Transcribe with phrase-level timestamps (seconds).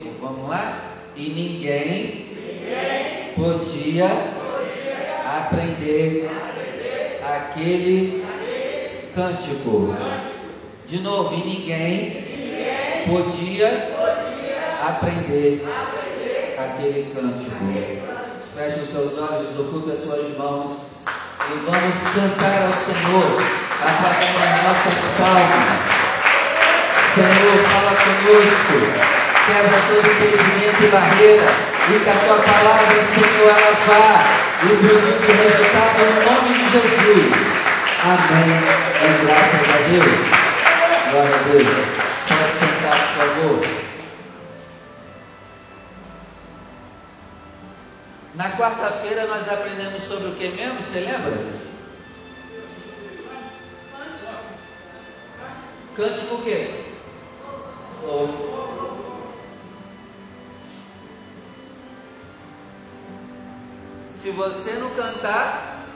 [0.00, 0.78] Vamos lá?
[1.16, 9.96] E ninguém, ninguém podia, podia aprender, aprender aquele, aquele cântico.
[9.98, 10.38] cântico.
[10.86, 17.56] De novo, e ninguém, ninguém podia, podia aprender, aprender aquele cântico.
[18.54, 20.92] Feche os seus olhos, desocupe as suas mãos
[21.44, 23.42] e vamos cantar ao Senhor
[23.82, 25.98] apagando as nossas palmas.
[27.16, 29.17] Senhor, fala conosco
[29.48, 31.48] quebra todo impedimento e barreira,
[31.88, 36.64] e que a tua palavra, Senhor, ela vá e produza o resultado no nome de
[36.70, 37.24] Jesus.
[38.04, 38.60] Amém.
[39.02, 40.12] E graças a Deus.
[41.10, 41.68] Glória a Deus.
[42.28, 43.58] Pode sentar, por favor.
[48.34, 50.80] Na quarta-feira nós aprendemos sobre o que mesmo?
[50.80, 51.68] Você lembra?
[55.96, 56.70] Cântico o quê?
[58.04, 58.97] Ovo.
[64.28, 65.86] Se você não cantar,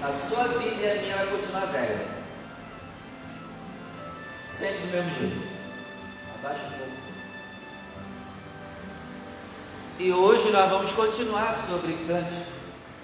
[0.00, 2.06] a sua vida e a minha vai continuar velha.
[4.44, 5.48] Sempre do mesmo jeito.
[6.36, 6.92] Abaixa um pouco.
[9.98, 12.52] E hoje nós vamos continuar sobre cântico.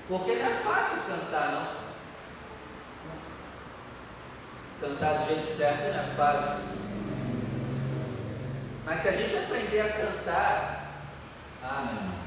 [0.07, 1.67] Porque não é fácil cantar, não.
[4.89, 6.65] Cantar do jeito certo não é fácil.
[8.85, 10.93] Mas se a gente aprender a cantar,
[11.65, 12.26] ah, meu irmão,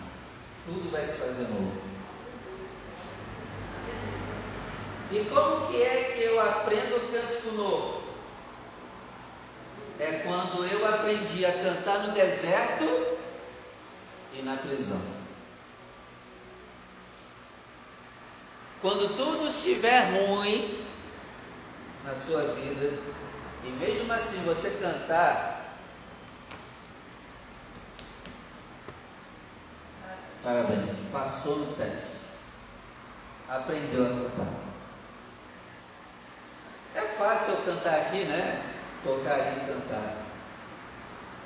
[0.65, 1.89] tudo vai se fazer novo.
[5.11, 8.03] E como que é que eu aprendo cântico novo?
[9.99, 13.17] É quando eu aprendi a cantar no deserto
[14.33, 15.01] e na prisão.
[18.81, 20.85] Quando tudo estiver ruim
[22.05, 22.97] na sua vida,
[23.65, 25.58] e mesmo assim você cantar,
[30.43, 32.07] Parabéns, passou no teste.
[33.47, 34.69] Aprendeu a cantar.
[36.95, 38.63] É fácil eu cantar aqui, né?
[39.03, 40.13] Tocar aqui e cantar.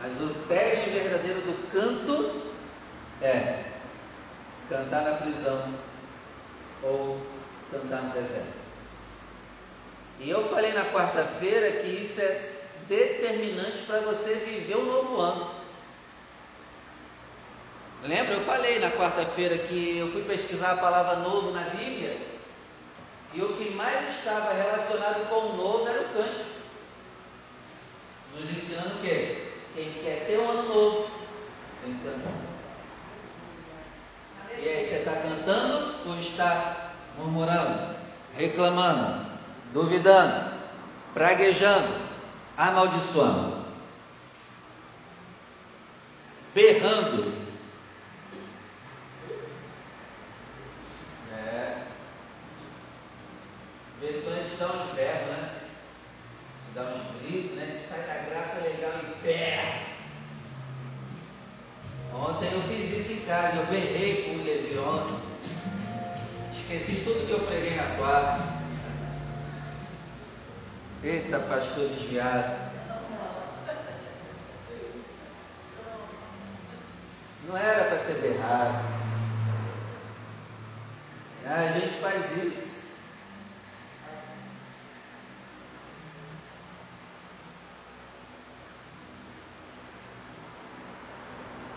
[0.01, 2.51] Mas o teste verdadeiro do canto
[3.22, 3.63] é
[4.69, 5.73] cantar na prisão
[6.84, 7.25] ou
[7.72, 8.63] cantar no deserto.
[10.19, 12.51] E eu falei na quarta-feira que isso é
[12.88, 15.53] determinante para você viver o novo ano.
[18.03, 18.34] Lembra?
[18.34, 22.18] Eu falei na quarta-feira que eu fui pesquisar a palavra novo na Bíblia
[23.34, 26.53] e o que mais estava relacionado com o novo era o cântico.
[28.36, 29.47] Nos ensinando o quê?
[29.74, 31.09] Quem quer ter um ano novo
[31.84, 32.44] tem que cantar.
[34.59, 37.96] E aí, você está cantando ou está murmurando,
[38.38, 39.25] reclamando,
[39.74, 40.52] duvidando,
[41.13, 41.88] praguejando,
[42.56, 43.66] amaldiçoando,
[46.53, 47.32] berrando,
[53.99, 55.49] De vez quando a gente dá uns berros, né?
[56.59, 57.66] A gente dá uns gritos, né?
[57.67, 59.94] Gente sai da graça legal e berra.
[62.13, 65.23] Ontem eu fiz isso em casa, eu berrei com o Levi ontem.
[66.51, 68.44] Esqueci tudo que eu preguei na quarta.
[71.03, 72.71] Eita, pastor desviado.
[77.47, 78.93] Não era para ter berrado.
[81.56, 82.96] Ah, a gente faz isso.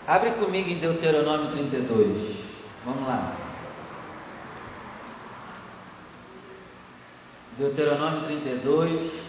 [0.07, 2.37] Abre comigo em Deuteronômio 32.
[2.85, 3.35] Vamos lá.
[7.59, 9.26] Deuteronômio 32.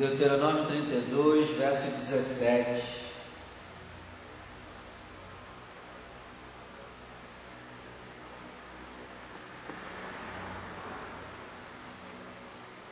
[0.00, 3.00] Deuteronômio 32, verso 17.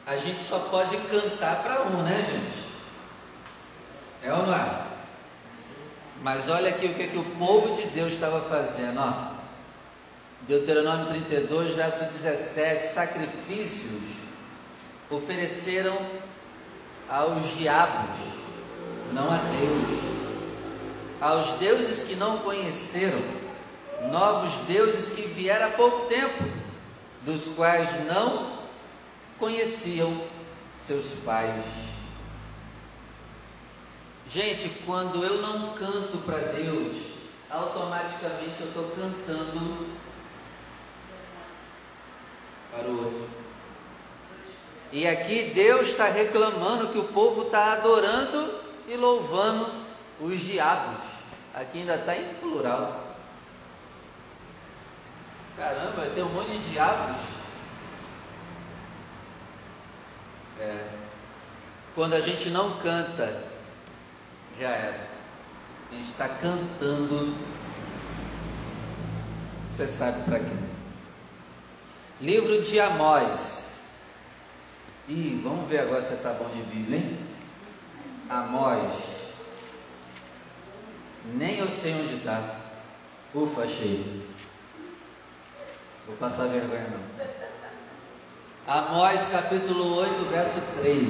[0.05, 2.69] a gente só pode cantar para um, né, gente?
[4.23, 4.87] É ou não é?
[6.23, 9.33] Mas olha aqui o que, que o povo de Deus estava fazendo, ó.
[10.43, 14.03] Deuteronômio 32, verso 17: sacrifícios
[15.11, 15.97] ofereceram
[17.09, 18.11] aos diabos,
[19.13, 19.99] não a Deus,
[21.21, 23.21] aos deuses que não conheceram,
[24.11, 26.45] novos deuses que vieram há pouco tempo,
[27.23, 28.59] dos quais não
[29.39, 30.15] conheciam
[30.85, 31.65] seus pais.
[34.31, 36.95] Gente, quando eu não canto para Deus,
[37.51, 39.89] automaticamente eu estou cantando
[42.71, 43.38] para o outro.
[44.91, 48.55] E aqui Deus está reclamando que o povo está adorando
[48.87, 49.71] e louvando
[50.21, 50.99] os diabos.
[51.55, 53.17] Aqui ainda está em plural.
[55.57, 57.17] Caramba, tem um monte de diabos.
[60.61, 60.89] É.
[61.95, 63.45] Quando a gente não canta,
[64.59, 65.09] já era.
[65.91, 67.35] A gente está cantando.
[69.71, 70.57] Você sabe para quê?
[72.21, 73.68] Livro de Amós.
[75.09, 77.19] Ih, vamos ver agora se está bom de Bíblia, hein?
[78.29, 78.93] Amós.
[81.33, 82.57] Nem eu sei onde está.
[83.35, 84.29] Ufa, achei.
[86.07, 87.09] Vou passar vergonha não.
[88.67, 91.09] Amós capítulo 8, verso 3.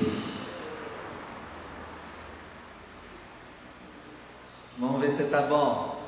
[4.78, 6.00] Vamos ver se está bom.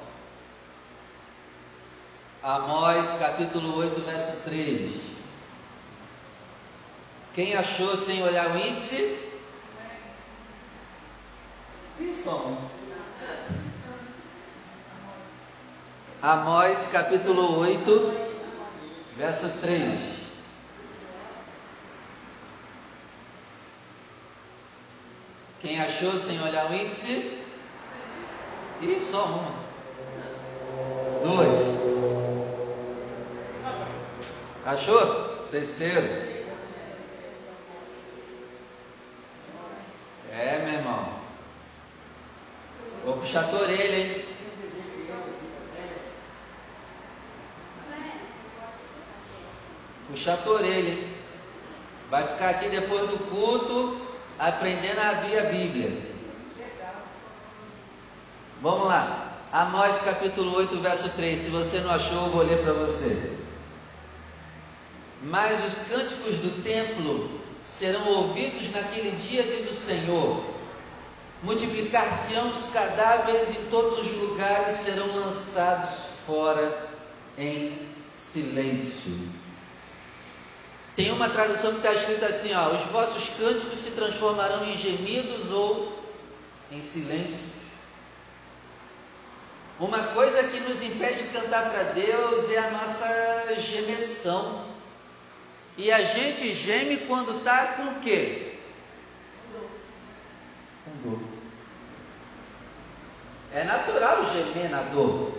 [2.40, 5.09] Amós capítulo 8, verso 3.
[7.34, 9.18] Quem achou sem olhar o índice?
[12.00, 12.58] Isso,
[16.22, 18.14] Amós capítulo 8,
[19.16, 20.20] verso 3.
[25.60, 27.38] Quem achou sem olhar o índice?
[28.82, 29.54] E só uma.
[31.22, 31.80] Dois.
[34.66, 35.46] Achou?
[35.50, 36.30] Terceiro.
[40.32, 41.20] É, meu irmão.
[43.04, 44.24] Vou puxar a orelha, hein?
[50.10, 51.14] Puxar a orelha, hein?
[52.10, 54.00] Vai ficar aqui depois do culto
[54.36, 56.10] aprendendo a abrir a Bíblia.
[58.60, 59.46] Vamos lá.
[59.52, 61.38] Amós capítulo 8, verso 3.
[61.38, 63.36] Se você não achou, eu vou ler para você.
[65.22, 70.59] Mas os cânticos do templo serão ouvidos naquele dia, diz o Senhor.
[71.42, 76.90] Multiplicar-se-ão os cadáveres em todos os lugares serão lançados fora
[77.38, 77.78] em
[78.14, 79.16] silêncio.
[80.94, 85.50] Tem uma tradução que está escrita assim: ó, os vossos cânticos se transformarão em gemidos
[85.50, 85.98] ou
[86.70, 87.48] em silêncio.
[89.78, 94.66] Uma coisa que nos impede de cantar para Deus é a nossa gemessão.
[95.78, 98.56] E a gente geme quando está com o quê?
[100.84, 101.29] Com dor.
[103.52, 105.32] É natural gemer na dor.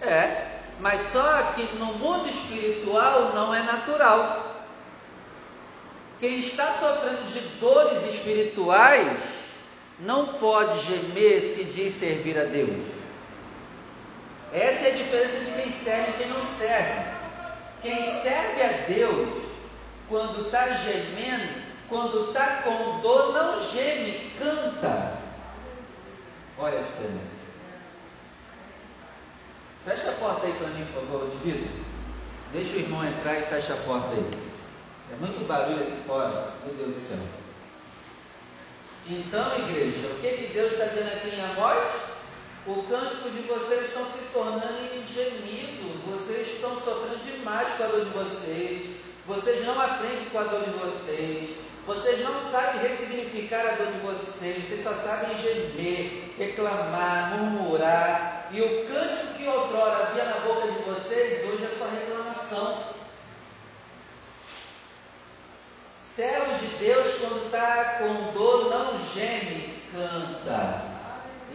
[0.00, 0.46] É,
[0.80, 4.66] mas só que no mundo espiritual não é natural.
[6.18, 9.18] Quem está sofrendo de dores espirituais
[10.00, 12.86] não pode gemer se diz servir a Deus.
[14.52, 17.14] Essa é a diferença de quem serve e quem não serve.
[17.82, 19.28] Quem serve a Deus,
[20.08, 25.23] quando está gemendo, quando está com dor, não geme, canta.
[26.58, 27.44] Olha a diferença.
[29.84, 31.68] Fecha a porta aí para mim, por favor, divido.
[32.52, 34.44] Deixa o irmão entrar e fecha a porta aí.
[35.12, 37.18] É muito barulho aqui fora, meu Deus do céu.
[39.06, 42.14] Então, igreja, o que, que Deus está dizendo aqui em Amós?
[42.66, 47.86] O cântico de vocês estão se tornando em gemido, vocês estão sofrendo demais com a
[47.88, 48.96] dor de vocês,
[49.26, 53.98] vocês não aprendem com a dor de vocês, vocês não sabem ressignificar a dor de
[53.98, 60.72] vocês, vocês só sabem gemer, reclamar, murmurar, e o cântico que outrora havia na boca
[60.72, 62.94] de vocês, hoje é só reclamação.
[66.00, 70.84] Servos de Deus, quando está com dor, não geme, canta.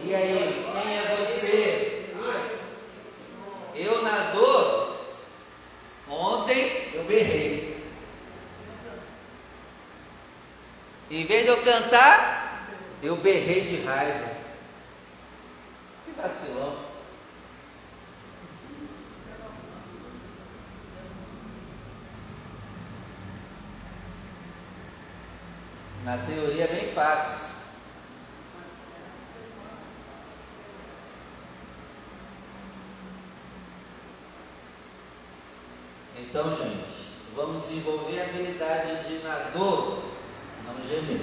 [0.02, 2.04] E aí, quem é você?
[3.74, 4.96] Eu na dor,
[6.08, 7.69] ontem eu berrei.
[11.10, 12.68] Em vez de eu cantar,
[13.02, 14.30] eu berrei de raiva.
[16.04, 16.76] Que vacilão.
[26.04, 27.50] Na teoria é bem fácil.
[36.16, 40.09] Então, gente, vamos desenvolver a habilidade de, na dor,
[40.72, 41.20] não gemer,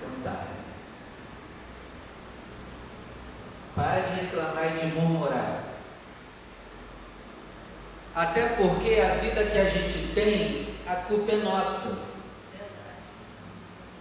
[0.00, 0.46] cantar.
[3.74, 5.64] Pare de reclamar e de murmurar.
[8.14, 12.14] Até porque a vida que a gente tem, a culpa é nossa.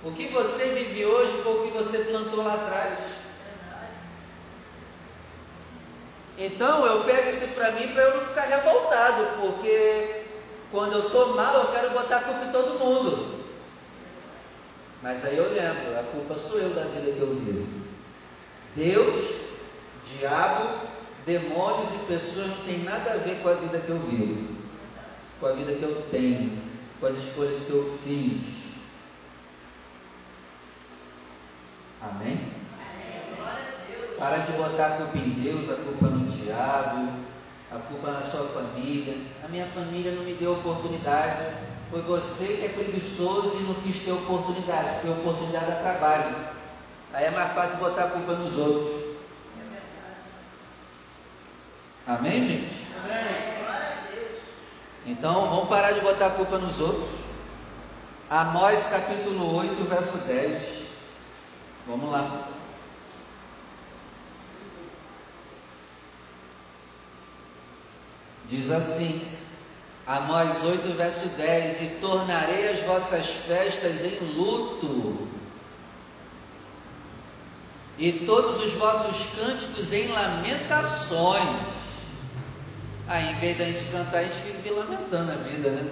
[0.03, 2.99] O que você vive hoje foi o que você plantou lá atrás.
[6.37, 10.23] Então eu pego isso para mim para eu não ficar revoltado, porque
[10.71, 13.42] quando eu estou mal eu quero botar a culpa em todo mundo.
[15.03, 17.83] Mas aí eu lembro, a culpa sou eu da vida que eu vivo.
[18.73, 19.41] Deus,
[20.01, 20.79] diabo,
[21.25, 24.55] demônios e pessoas não tem nada a ver com a vida que eu vivo,
[25.41, 26.57] com a vida que eu tenho,
[27.01, 28.63] com as escolhas que eu fiz.
[32.01, 32.39] Amém?
[34.17, 37.09] Para de botar a culpa em Deus, a culpa no diabo,
[37.69, 39.17] a culpa na sua família.
[39.43, 41.72] A minha família não me deu oportunidade.
[41.93, 46.35] Foi você que é preguiçoso e não quis ter oportunidade, porque oportunidade é trabalho.
[47.13, 49.15] Aí é mais fácil botar a culpa nos outros.
[52.07, 52.87] Amém, gente?
[55.05, 57.09] Então vamos parar de botar a culpa nos outros.
[58.27, 60.63] Amós capítulo 8, verso 10.
[61.85, 62.47] Vamos lá.
[68.49, 69.42] Diz assim,
[70.05, 75.27] Amós 8, verso 10: E tornarei as vossas festas em luto,
[77.97, 81.73] e todos os vossos cânticos em lamentações.
[83.07, 85.89] Aí, em vez da gente cantar, a gente vive lamentando a vida, né?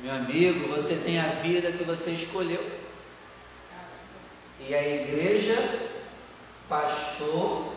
[0.00, 2.64] Meu amigo, você tem a vida que você escolheu.
[4.60, 5.56] E a igreja,
[6.68, 7.72] pastor,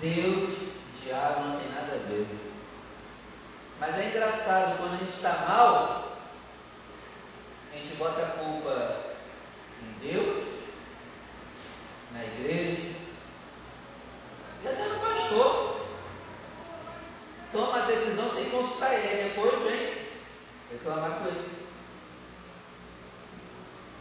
[0.00, 0.70] Deus
[1.10, 2.26] diabo não tem nada a ver.
[3.80, 6.18] Mas é engraçado, quando a gente está mal,
[7.72, 8.96] a gente bota a culpa
[9.82, 10.44] em Deus,
[12.12, 12.92] na igreja,
[14.62, 15.80] e até no pastor.
[17.52, 20.06] Toma a decisão sem consultar ele, depois vem
[20.72, 21.60] reclamar com ele.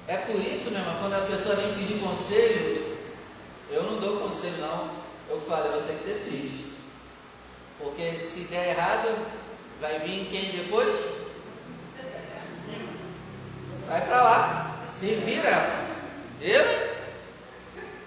[0.10, 3.00] É por isso, meu irmão, quando a pessoa vem pedir conselho,
[3.70, 4.90] eu não dou conselho não.
[5.30, 6.74] Eu falo, é você que decide.
[7.80, 9.16] Porque se der errado,
[9.80, 10.98] vai vir quem depois?
[13.80, 15.50] Sai para lá, se vira.
[16.42, 16.90] Eu?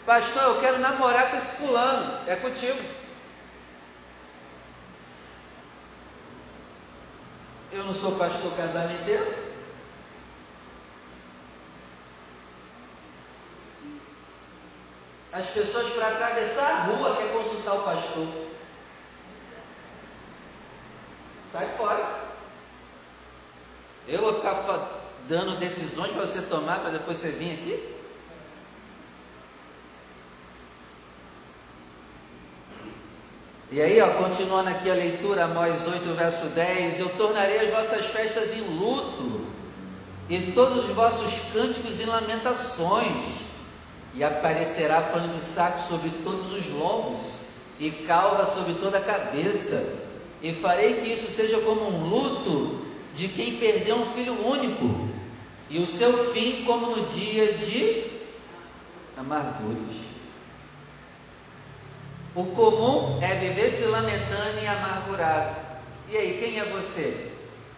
[0.07, 2.29] Pastor, eu quero namorar com esse fulano.
[2.29, 2.79] É contigo.
[7.73, 9.53] Eu não sou pastor casamenteiro.
[15.33, 18.52] As pessoas para atravessar a rua quer consultar o pastor.
[21.53, 22.33] Sai fora.
[24.09, 27.93] Eu vou ficar dando decisões para você tomar para depois você vir aqui?
[33.71, 38.07] E aí, ó, continuando aqui a leitura, Amós 8, verso 10: Eu tornarei as vossas
[38.07, 39.47] festas em luto,
[40.29, 43.43] e todos os vossos cânticos em lamentações,
[44.15, 47.33] e aparecerá pano de saco sobre todos os lombos,
[47.79, 50.12] e calva sobre toda a cabeça,
[50.43, 52.85] e farei que isso seja como um luto
[53.15, 55.09] de quem perdeu um filho único,
[55.71, 58.05] e o seu fim como no dia de
[59.17, 60.03] amarguras.
[62.35, 65.57] O comum é viver se lamentando e amargurado.
[66.09, 67.31] E aí, quem é você?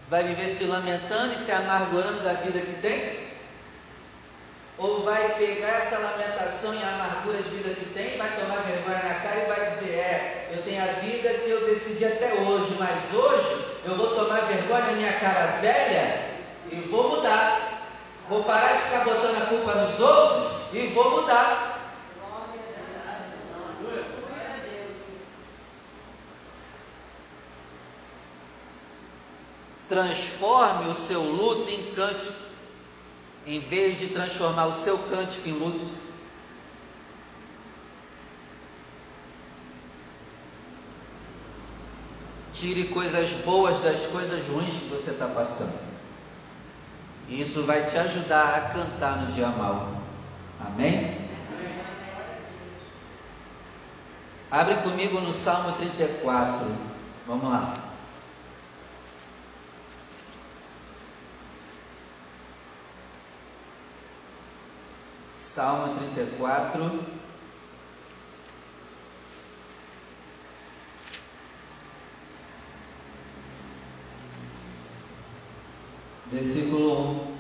[0.09, 3.25] Vai viver se lamentando e se amargurando da vida que tem?
[4.79, 9.15] Ou vai pegar essa lamentação e amargura de vida que tem, vai tomar vergonha na
[9.21, 9.64] cara e vai
[10.85, 14.09] dizer: É, eu tenho a vida que eu decidi até hoje, mas hoje eu vou
[14.09, 16.39] tomar vergonha na minha cara velha
[16.71, 17.71] e vou mudar.
[18.29, 21.73] Vou parar de ficar botando a culpa nos outros e vou mudar.
[29.87, 32.45] Transforme o seu luto em cântico
[33.47, 35.87] em vez de transformar o seu cântico em luto,
[42.55, 45.79] tire coisas boas das coisas ruins que você está passando.
[47.29, 49.93] E isso vai te ajudar a cantar no dia mal.
[50.61, 51.25] Amém?
[54.51, 56.67] Abre comigo no Salmo 34.
[57.27, 57.75] Vamos lá.
[65.39, 67.14] Salmo 34.
[76.35, 77.35] versículo 1.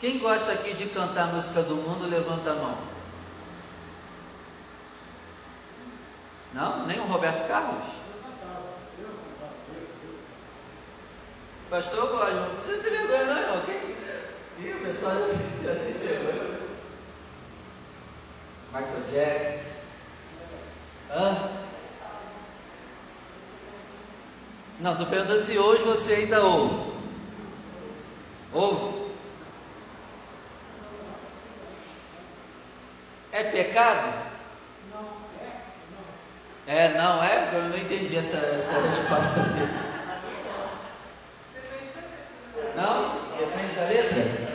[0.00, 2.78] Quem gosta aqui de cantar a música do mundo, levanta a mão.
[6.54, 6.86] Não?
[6.86, 7.84] Nem o Roberto Carlos?
[11.68, 12.34] Pastor, eu gosto.
[12.34, 13.62] Não precisa ter vergonha, não, irmão.
[13.66, 14.66] Quem?
[14.66, 15.14] Ih, o pessoal
[15.62, 16.60] já se assim vergonha.
[18.72, 19.69] Michael Jackson.
[24.80, 26.92] Não, estou perguntando se hoje você ainda ouve.
[28.50, 29.10] Ouve?
[33.30, 34.30] É pecado?
[36.66, 37.50] É, não é?
[37.52, 39.70] Eu não entendi essa, essa resposta dele.
[42.74, 43.20] Não?
[43.36, 44.50] Depende da letra?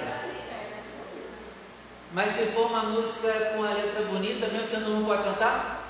[2.14, 5.84] Mas se for uma música com a letra bonita, mesmo você não pode cantar?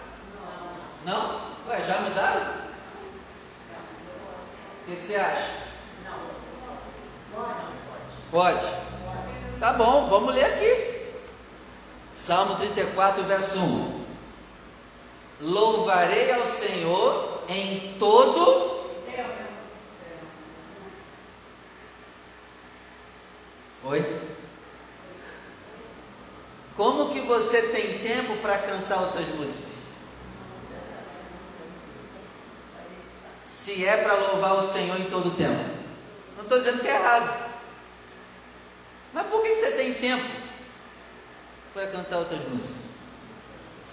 [1.06, 1.40] Não?
[1.70, 2.65] Ué, já mudaram?
[4.86, 5.52] O que, que você acha?
[8.30, 8.66] Pode?
[9.60, 11.08] Tá bom, vamos ler aqui.
[12.16, 14.06] Salmo 34, verso 1.
[15.42, 18.76] Louvarei ao Senhor em todo
[23.86, 24.20] Oi?
[26.76, 29.75] Como que você tem tempo para cantar outras músicas?
[33.56, 35.64] Se é para louvar o Senhor em todo o tempo.
[36.36, 37.52] Não estou dizendo que é errado.
[39.14, 40.30] Mas por que você tem tempo
[41.74, 42.86] para cantar outras músicas?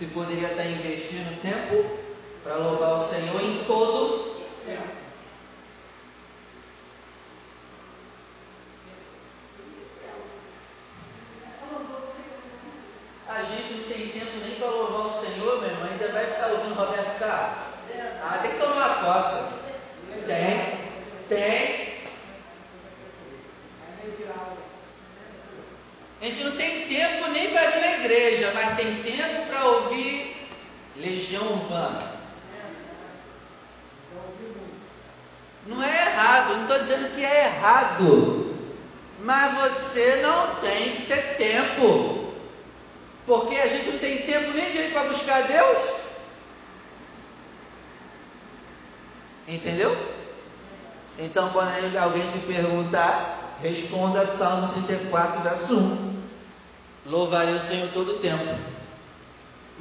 [0.03, 1.99] se poderia estar investindo tempo
[2.43, 5.03] para louvar o Senhor em todo tempo.
[13.29, 16.49] A gente não tem tempo nem para louvar o Senhor, meu irmão, ainda vai ficar
[16.49, 17.59] ouvindo Roberto Carlos.
[18.25, 19.63] Ah, tem que tomar a coça.
[20.27, 20.79] Tem,
[21.29, 21.93] tem.
[26.23, 30.37] A gente não tem tempo nem para vir na igreja, mas tem tempo para ouvir
[30.97, 32.13] Legião Urbana.
[35.67, 38.57] Não é errado, não estou dizendo que é errado,
[39.21, 42.33] mas você não tem que ter tempo,
[43.27, 45.79] porque a gente não tem tempo nem de ir para buscar Deus.
[49.49, 49.97] Entendeu?
[51.33, 56.23] Então, quando alguém te perguntar, responda Salmo 34, verso 1.
[57.07, 58.55] Louvarei o Senhor todo o tempo.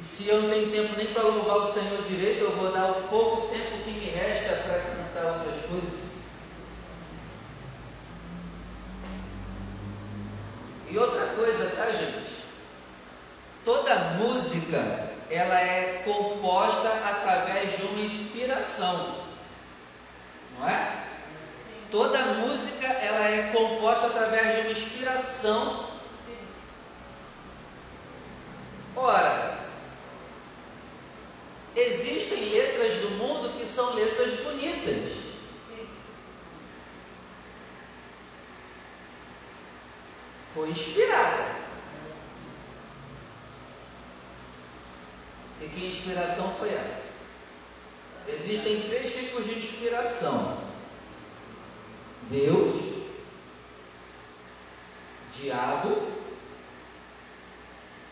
[0.00, 2.86] E se eu não tenho tempo nem para louvar o Senhor direito, eu vou dar
[2.86, 6.00] o pouco tempo que me resta para cantar outras coisas.
[10.90, 12.44] E outra coisa, tá, gente?
[13.62, 19.16] Toda música ela é composta através de uma inspiração,
[20.58, 21.01] não é?
[21.92, 25.92] Toda música ela é composta através de uma inspiração
[28.94, 29.58] Ora,
[31.74, 35.12] existem letras do mundo que são letras bonitas.
[40.54, 41.62] Foi inspirada.
[45.60, 47.12] E que inspiração foi essa?
[48.28, 50.71] Existem três tipos de inspiração:
[52.30, 52.92] Deus,
[55.32, 56.12] diabo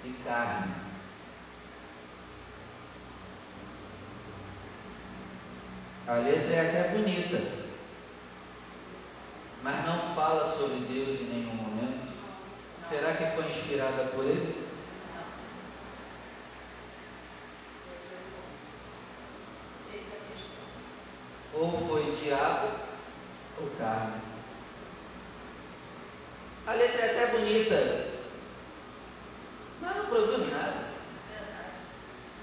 [0.05, 0.75] e carne.
[6.07, 7.41] A letra é até bonita,
[9.63, 12.13] mas não fala sobre Deus em nenhum momento.
[12.81, 14.69] Será que foi inspirada por ele?
[21.55, 22.71] Ou foi diabo
[23.61, 24.21] ou carne?
[26.67, 28.07] A letra é até bonita,
[29.81, 30.91] mas não produz nada.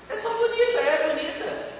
[0.09, 1.77] É só bonita, é bonita.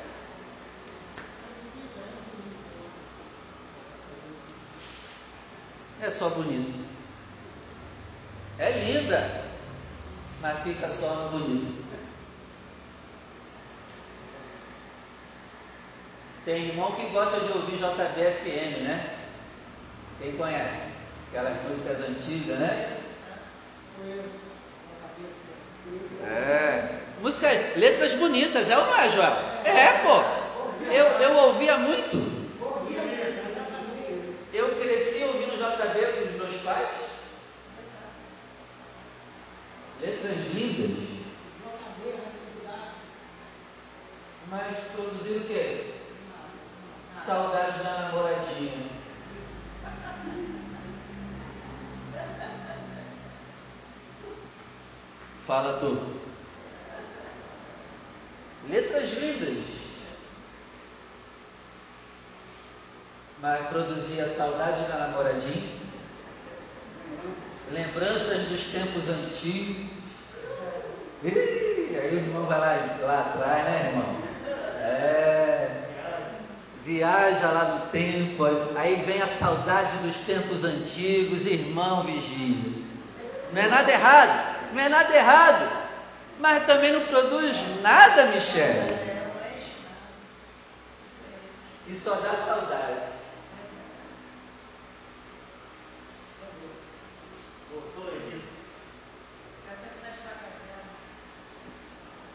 [6.00, 6.88] É só bonita.
[8.60, 9.46] É linda,
[10.42, 11.86] mas fica só no bonito.
[16.46, 19.17] Tem irmão que gosta de ouvir JBFM, né?
[20.20, 20.92] Quem conhece?
[21.30, 22.98] Aquelas músicas antigas, né?
[26.24, 26.98] É.
[27.76, 29.34] Letras bonitas, é ou não é, Joel?
[29.64, 30.38] É, pô.
[30.92, 32.18] Eu, eu ouvia muito.
[34.54, 36.88] Eu cresci ouvindo JB com os meus pais.
[40.02, 41.08] Letras lindas.
[44.50, 45.94] Mas produziram o quê?
[47.14, 48.97] Saudade da namoradinha.
[55.48, 56.20] Fala tu.
[58.70, 59.78] Letras lindas.
[63.42, 65.70] mas produzia saudade da namoradinha,
[67.72, 69.86] lembranças dos tempos antigos.
[71.24, 74.16] Ih, aí o irmão vai lá, lá atrás, né, irmão?
[74.82, 75.70] É,
[76.84, 78.44] viaja lá no tempo,
[78.76, 82.84] aí vem a saudade dos tempos antigos, irmão vigília.
[83.54, 85.70] Não é nada errado, não é nada errado,
[86.40, 88.98] mas também não produz nada, Michele.
[91.88, 93.08] E só dá saudade.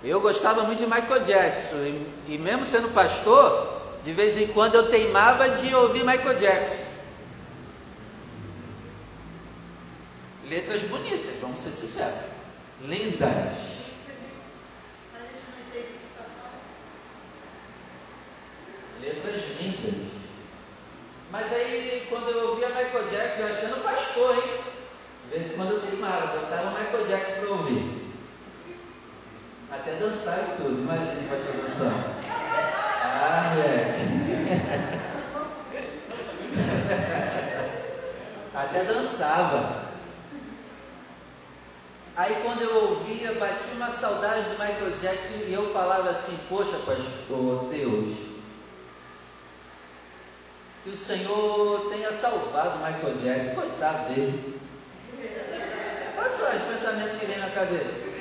[0.05, 4.75] Eu gostava muito de Michael Jackson, e, e, mesmo sendo pastor, de vez em quando
[4.75, 6.82] eu teimava de ouvir Michael Jackson.
[10.53, 12.29] Letras bonitas, vamos ser sinceros.
[12.83, 13.57] Lindas.
[19.01, 20.13] Letras lindas.
[21.31, 24.61] Mas aí, quando eu ouvia Michael Jackson, achando pastor, hein?
[25.25, 28.13] De vez em quando eu teimava, botava Michael Jackson para ouvir.
[29.71, 32.05] Até dançar e tudo, imagine pastor dançando.
[33.03, 34.03] Ah, moleque.
[38.55, 39.92] Até dançava.
[42.17, 46.77] Aí quando eu ouvia, batia uma saudade do Michael Jackson e eu falava assim, poxa
[46.79, 48.17] pastor Deus,
[50.85, 54.61] que o Senhor tenha salvado o Michael Jackson, coitado dele.
[56.19, 58.13] Olha só os pensamentos que vem na cabeça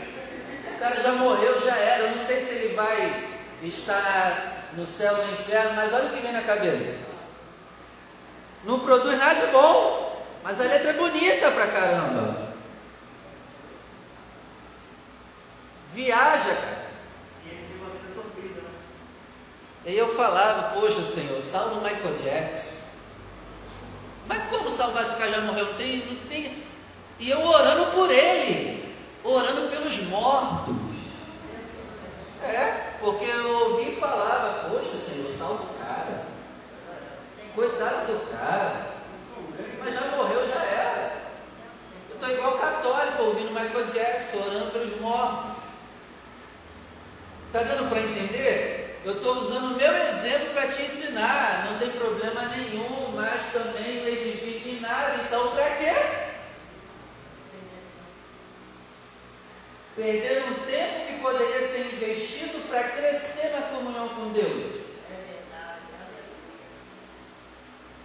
[0.82, 2.04] cara já morreu, já era.
[2.06, 3.30] Eu não sei se ele vai
[3.62, 7.12] estar no céu ou no inferno, mas olha o que vem na cabeça.
[8.64, 12.41] Não produz nada de bom, mas a letra é bonita pra caramba.
[15.94, 16.82] Viaja, cara.
[19.84, 22.82] E eu falava, poxa Senhor, salva o Michael Jackson.
[24.28, 25.66] Mas como salvar esse cara já morreu?
[25.66, 26.64] Não tem, não tem.
[27.20, 28.82] E eu orando por ele
[29.24, 30.76] orando pelos mortos.
[32.42, 36.26] É, porque eu ouvi e falava, poxa Senhor, salva o cara.
[37.54, 38.92] Coitado do cara.
[39.80, 41.12] Mas já morreu, já era.
[42.10, 45.61] Eu estou igual católico, ouvindo Michael Jackson, orando pelos mortos.
[47.52, 49.02] Está dando para entender?
[49.04, 51.68] Eu estou usando o meu exemplo para te ensinar.
[51.70, 55.16] Não tem problema nenhum, mas também não edifica em nada.
[55.26, 55.94] Então, para quê?
[59.98, 64.82] Perder um tempo que poderia ser investido para crescer na comunhão com Deus.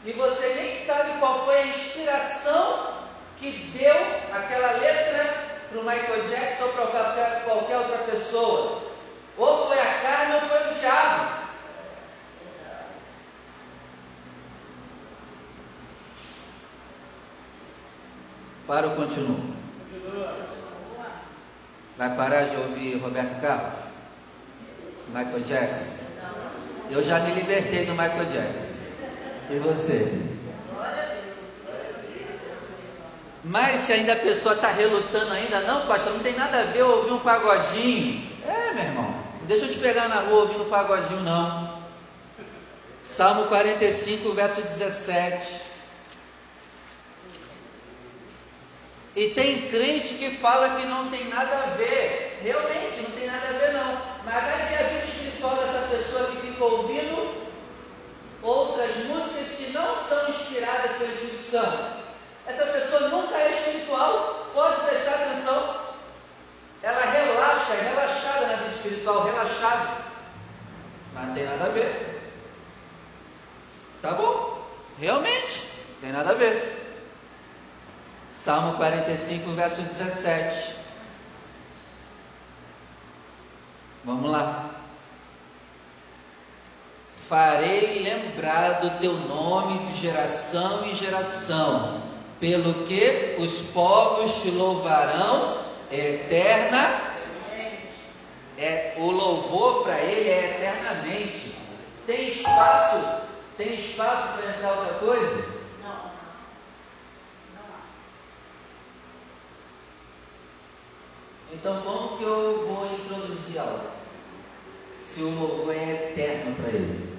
[0.04, 2.94] E você nem sabe qual foi a inspiração
[3.38, 3.94] que deu
[4.32, 5.34] aquela letra
[5.70, 8.85] para o Michael Jackson ou para qualquer, qualquer outra pessoa.
[9.36, 11.36] Ou foi a carne ou foi o diabo.
[18.66, 19.54] Para o continuo.
[21.96, 23.72] Vai parar de ouvir Roberto Carlos?
[25.08, 26.06] Michael Jackson?
[26.90, 28.76] Eu já me libertei do Michael Jackson.
[29.50, 30.36] E você?
[33.48, 36.82] Mas se ainda a pessoa está relutando ainda, não, pastor, não tem nada a ver
[36.82, 38.28] ouvir um pagodinho.
[38.44, 39.05] É, meu irmão,
[39.46, 41.76] deixa eu te pegar na rua ouvindo pagodinho, não.
[43.04, 45.62] Salmo 45, verso 17.
[49.14, 52.40] E tem crente que fala que não tem nada a ver.
[52.42, 53.96] Realmente, não tem nada a ver não.
[54.24, 57.46] Mas vai ver a vida espiritual dessa pessoa que fica ouvindo
[58.42, 61.96] outras músicas que não são inspiradas pelo Espírito Santo.
[62.46, 65.85] Essa pessoa nunca é espiritual, pode prestar atenção.
[66.86, 69.88] Ela relaxa, é relaxada na vida espiritual, relaxada.
[71.12, 72.32] Mas não tem nada a ver.
[74.00, 74.64] Tá bom?
[74.96, 77.00] Realmente, não tem nada a ver.
[78.32, 80.76] Salmo 45, verso 17.
[84.04, 84.70] Vamos lá.
[87.28, 92.00] Farei lembrar do teu nome de geração em geração,
[92.38, 97.06] pelo que os povos te louvarão eterna.
[98.58, 101.54] É, o louvor para ele é eternamente.
[102.06, 103.26] Tem espaço?
[103.56, 105.56] Tem espaço para entrar outra coisa?
[111.52, 113.88] Então, como que eu vou introduzir algo?
[114.98, 117.16] Se o louvor é eterno para ele.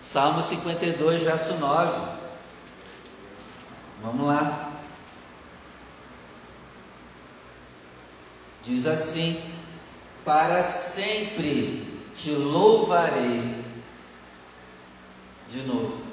[0.00, 2.16] Salmo 52, verso 9.
[4.02, 4.65] Vamos lá.
[8.66, 9.40] Diz assim:
[10.24, 13.64] Para sempre te louvarei,
[15.48, 16.04] De novo.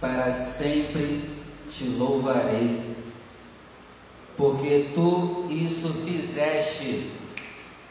[0.00, 1.30] Para sempre
[1.70, 2.96] te louvarei,
[4.36, 7.10] porque tu isso fizeste.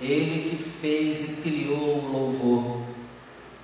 [0.02, 2.82] Ele que fez e criou o louvor.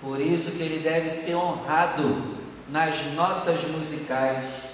[0.01, 2.37] Por isso que ele deve ser honrado
[2.69, 4.68] nas notas musicais.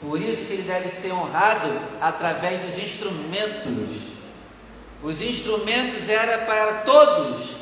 [0.00, 1.68] Por isso que ele deve ser honrado
[2.00, 4.10] através dos instrumentos.
[5.02, 7.60] Os instrumentos era para todos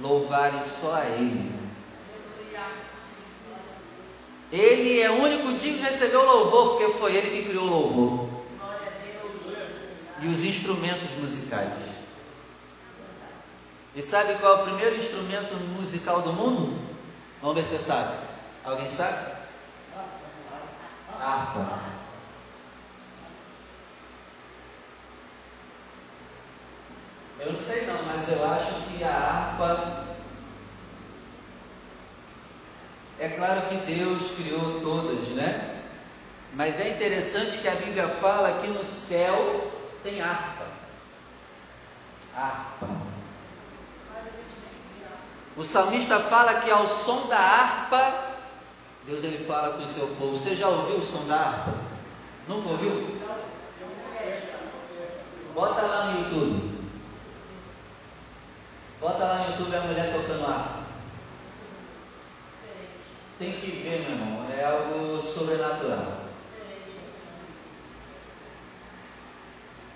[0.00, 1.52] louvarem só a ele.
[4.50, 7.70] Ele é o único digno de receber o louvor, porque foi ele que criou o
[7.70, 8.28] louvor.
[10.20, 11.72] E os instrumentos musicais.
[13.94, 16.78] E sabe qual é o primeiro instrumento musical do mundo?
[17.40, 18.16] Vamos ver se você sabe.
[18.64, 19.41] Alguém sabe?
[21.22, 21.78] Harpa.
[27.38, 30.02] Eu não sei não, mas eu acho que a harpa
[33.22, 35.80] É claro que Deus criou todas, né?
[36.54, 39.70] Mas é interessante que a Bíblia fala que no céu
[40.02, 40.66] tem harpa.
[42.36, 42.88] Harpa.
[45.56, 48.31] O salmista fala que ao som da harpa,
[49.06, 50.36] Deus ele fala com o seu povo.
[50.36, 51.74] Você já ouviu o som da harpa?
[52.46, 53.20] Nunca ouviu?
[55.54, 56.72] Bota lá no YouTube.
[59.00, 60.82] Bota lá no YouTube a mulher tocando harpa.
[63.38, 66.22] Tem que ver, meu irmão, é algo sobrenatural.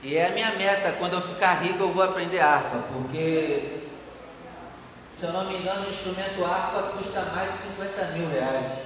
[0.02, 3.80] E é a minha meta, quando eu ficar rico eu vou aprender harpa, porque
[5.12, 8.85] se eu não me engano o instrumento harpa custa mais de 50 mil reais.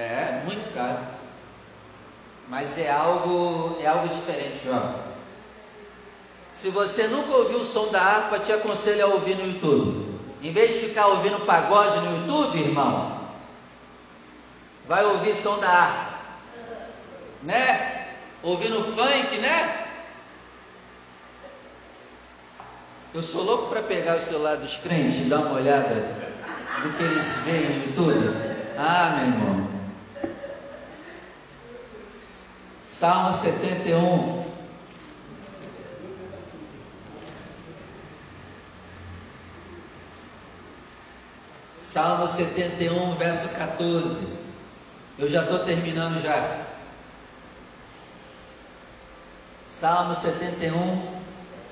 [0.00, 0.98] É, muito caro.
[2.48, 4.94] Mas é algo, é algo diferente, João.
[6.54, 10.18] Se você nunca ouviu o som da harpa, te aconselho a ouvir no YouTube.
[10.42, 13.20] Em vez de ficar ouvindo pagode no YouTube, irmão,
[14.88, 16.18] vai ouvir som da harpa,
[17.42, 18.14] né?
[18.42, 19.86] Ouvindo funk, né?
[23.12, 25.94] Eu sou louco para pegar o celular dos crentes e dar uma olhada
[26.82, 28.34] no que eles veem no YouTube.
[28.78, 29.69] Ah, meu irmão.
[33.00, 34.44] Salmo 71.
[41.78, 44.38] Salmo 71, verso 14.
[45.18, 46.66] Eu já estou terminando já.
[49.66, 51.22] Salmo 71,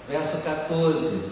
[0.09, 1.31] verso 14.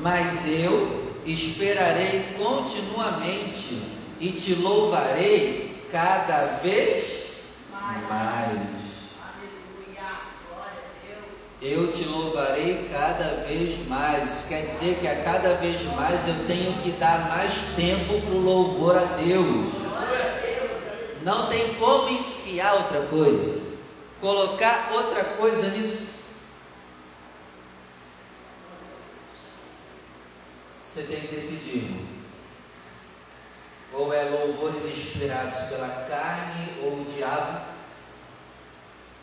[0.00, 3.78] Mas eu esperarei continuamente
[4.18, 7.28] e te louvarei cada vez
[8.08, 8.78] mais.
[11.60, 14.44] eu te louvarei cada vez mais.
[14.48, 18.40] Quer dizer que a cada vez mais eu tenho que dar mais tempo para o
[18.40, 19.72] louvor a Deus.
[21.22, 23.76] Não tem como enfiar outra coisa,
[24.20, 26.18] colocar outra coisa nisso.
[30.86, 32.07] Você tem que decidir.
[33.98, 37.66] Ou é louvores inspirados pela carne ou o diabo,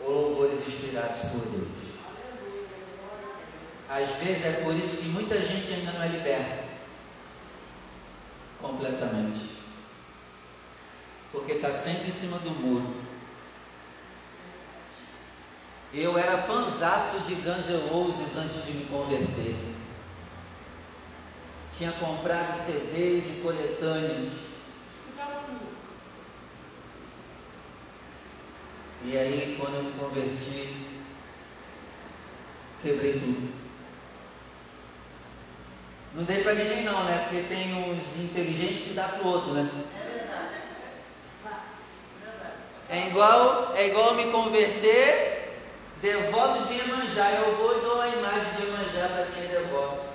[0.01, 1.85] ou louvores inspirados por Deus.
[3.89, 6.65] Às vezes é por isso que muita gente ainda não é liberta
[8.61, 9.55] completamente.
[11.31, 12.95] Porque está sempre em cima do muro.
[15.93, 19.55] Eu era fanzaço de Guns N' Roses antes de me converter.
[21.77, 24.44] Tinha comprado CDs e coletâneos.
[29.07, 30.75] E aí, quando eu me converti,
[32.81, 33.53] quebrei tudo.
[36.15, 37.27] Não dei para ninguém não, né?
[37.29, 39.69] Porque tem uns inteligentes que dá para o outro, né?
[42.89, 45.55] É igual, é igual me converter,
[46.01, 47.31] devoto de Iemanjá.
[47.31, 50.05] Eu vou e dou uma imagem de Iemanjá para quem é devoto.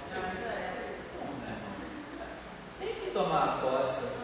[2.80, 4.18] Tem que tomar a posse.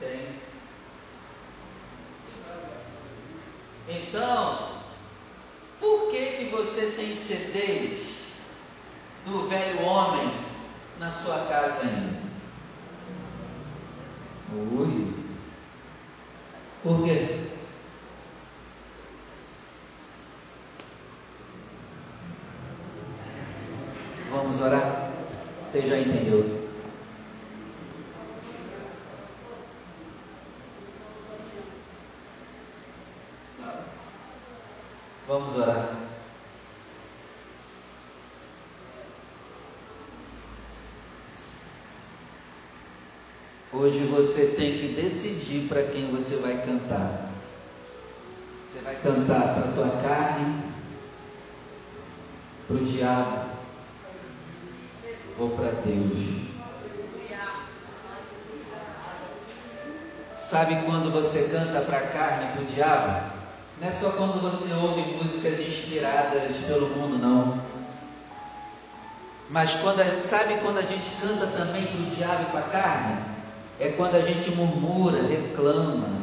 [0.00, 0.37] Tem.
[3.88, 4.68] Então,
[5.80, 8.34] por que que você tem CDs
[9.24, 10.30] do velho homem
[10.98, 12.18] na sua casa ainda?
[14.52, 15.14] Ui.
[16.82, 17.48] Por quê?
[24.30, 25.12] Vamos orar?
[25.64, 26.68] Você já entendeu?
[35.28, 35.98] Vamos orar.
[43.70, 47.28] Hoje você tem que decidir para quem você vai cantar.
[48.64, 50.72] Você vai cantar para a tua carne,
[52.66, 53.50] para o diabo
[55.38, 56.48] ou para Deus?
[60.34, 63.32] Sabe quando você canta para a carne e para o diabo?
[63.78, 67.60] Não é só quando você ouve músicas inspiradas pelo mundo, não.
[69.50, 73.37] Mas quando, sabe quando a gente canta também para o diabo e para a carne?
[73.80, 76.18] É quando a gente murmura, reclama.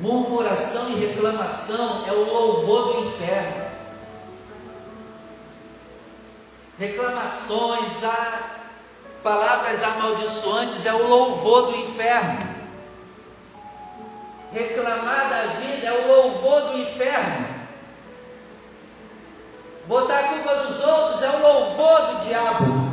[0.00, 3.64] Murmuração e reclamação é o louvor do inferno.
[6.78, 7.92] Reclamações,
[9.22, 12.54] palavras amaldiçoantes é o louvor do inferno.
[14.52, 17.54] Reclamar da vida é o louvor do inferno.
[19.86, 22.83] Botar a culpa dos outros é o louvor do diabo.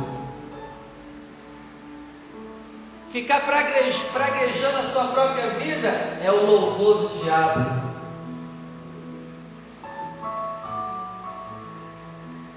[3.12, 5.88] Ficar praguejando a sua própria vida
[6.24, 7.82] é o louvor do diabo.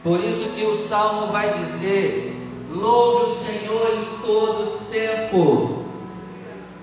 [0.02, 2.34] Por isso que o salmo vai dizer:
[2.72, 5.84] louve o Senhor em todo tempo.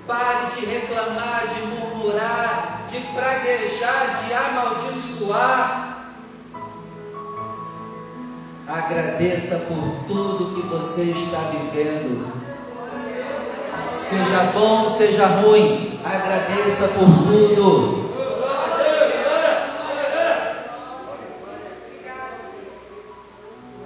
[0.06, 6.12] Pare de reclamar, de murmurar, de praguejar, de amaldiçoar.
[8.68, 12.41] Agradeça por tudo que você está vivendo.
[14.12, 18.12] Seja bom, seja ruim, agradeça por tudo.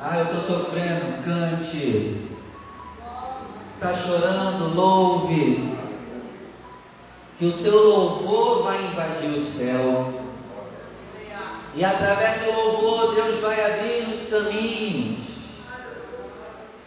[0.02, 2.22] Ah, eu estou sofrendo, cante.
[3.76, 5.76] Está chorando, louve
[7.38, 10.12] que o teu louvor vai invadir o céu.
[11.72, 15.18] E através do louvor, Deus vai abrir os caminhos,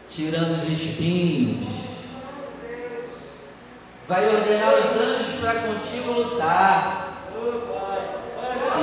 [0.09, 1.88] tirando os espinhos.
[4.09, 7.09] Vai ordenar os anjos para contigo lutar.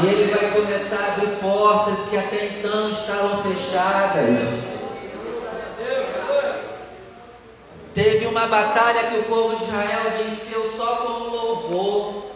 [0.01, 4.39] E Ele vai começar a abrir portas que até então estavam fechadas.
[7.93, 12.27] Teve uma batalha que o povo de Israel venceu só com o louvor.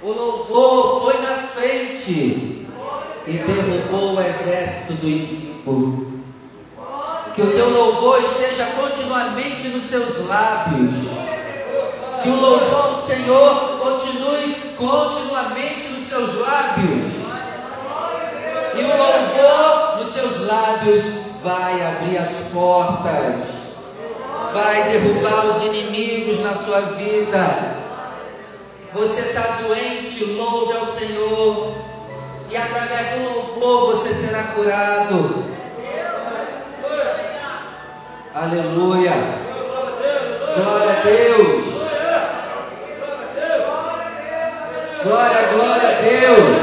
[0.00, 2.66] O louvor foi na frente
[3.26, 6.22] e derrubou o exército do inimigo.
[7.34, 11.27] Que o teu louvor esteja continuamente nos seus lábios.
[12.28, 17.12] Que o louvor do Senhor continue continuamente nos seus lábios.
[18.74, 21.04] E o louvor nos seus lábios
[21.42, 23.58] vai abrir as portas
[24.52, 27.76] vai derrubar os inimigos na sua vida.
[28.92, 31.74] Você está doente, louve ao Senhor.
[32.50, 35.44] E através do louvor você será curado.
[38.34, 39.12] Aleluia.
[40.56, 41.67] Glória a Deus.
[45.02, 46.58] Glória, glória a Deus.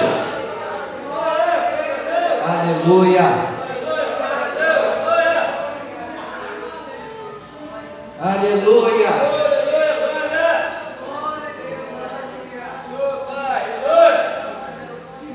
[2.46, 3.56] Aleluia.
[8.20, 9.46] Aleluia.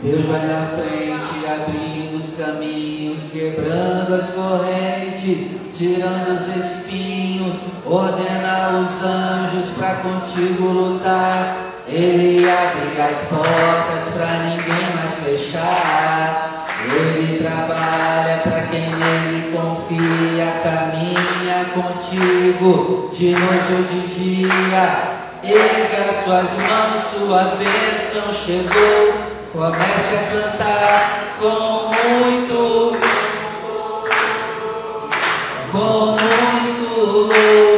[0.03, 9.03] Deus vai na frente, abrindo os caminhos, quebrando as correntes, tirando os espinhos, ordena os
[9.03, 11.70] anjos para contigo lutar.
[11.93, 16.67] Ele abre as portas para ninguém mais fechar.
[16.85, 24.87] Ele trabalha para quem nele confia, caminha contigo de noite ou de dia.
[25.43, 29.13] Erga suas mãos, sua bênção chegou.
[29.53, 32.97] Comece a cantar com muito,
[35.73, 36.61] com muito
[37.01, 37.70] louvor,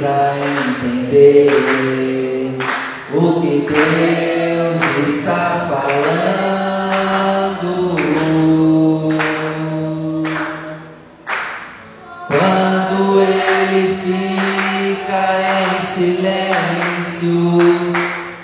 [0.00, 0.32] precisa
[0.80, 1.50] entender
[3.12, 6.40] o que Deus está falando.
[12.28, 17.48] Quando ele fica em silêncio,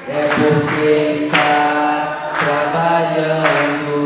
[0.09, 4.05] é porque está trabalhando.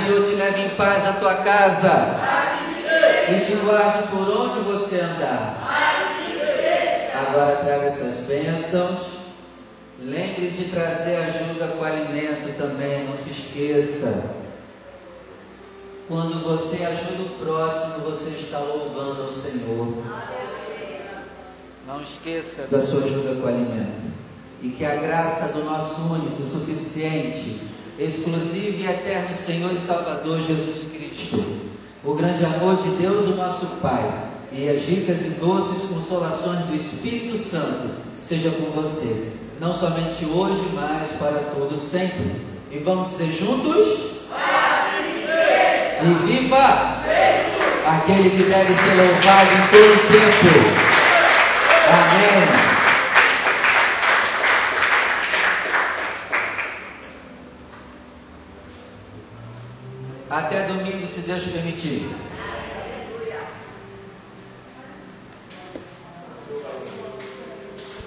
[0.00, 2.16] Senhor te leve em paz à tua casa
[3.28, 5.68] e te guarde por onde você andar.
[7.28, 9.20] Agora traga essas bênçãos.
[9.98, 14.36] Lembre de trazer ajuda com alimento também, não se esqueça.
[16.08, 20.02] Quando você ajuda o próximo, você está louvando ao Senhor.
[21.86, 24.10] Não esqueça da sua ajuda com alimento.
[24.62, 27.60] E que a graça do nosso único, suficiente,
[28.00, 31.44] exclusivo e eterno Senhor e Salvador Jesus Cristo,
[32.02, 34.02] o grande amor de Deus, o nosso Pai,
[34.50, 40.64] e as ricas e doces consolações do Espírito Santo seja com você, não somente hoje,
[40.74, 42.50] mas para todos sempre.
[42.72, 44.10] E vamos dizer juntos?
[46.02, 46.96] E viva
[47.86, 50.90] aquele que deve ser louvado em todo o tempo.
[51.92, 52.70] Amém.
[60.30, 62.02] Até domingo, se Deus permitir.